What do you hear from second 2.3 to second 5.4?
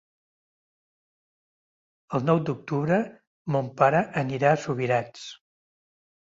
nou d'octubre mon pare anirà a Subirats.